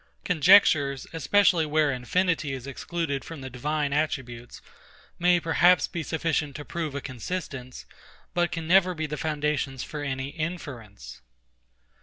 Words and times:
Conjectures, 0.23 1.05
especially 1.13 1.63
where 1.63 1.91
infinity 1.91 2.53
is 2.53 2.65
excluded 2.65 3.23
from 3.23 3.41
the 3.41 3.51
Divine 3.51 3.93
attributes, 3.93 4.59
may 5.19 5.39
perhaps 5.39 5.87
be 5.87 6.01
sufficient 6.01 6.55
to 6.55 6.65
prove 6.65 6.95
a 6.95 7.01
consistence, 7.01 7.85
but 8.33 8.51
can 8.51 8.67
never 8.67 8.95
be 8.95 9.05
foundations 9.05 9.83
for 9.83 10.01
any 10.01 10.29
inference. 10.29 11.21